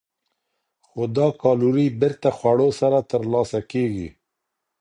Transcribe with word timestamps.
خو 0.87 1.01
دا 1.15 1.27
کالوري 1.41 1.87
بېرته 2.01 2.29
خوړو 2.37 2.69
سره 2.81 2.99
ترلاسه 3.11 3.59
کېږي. 3.71 4.09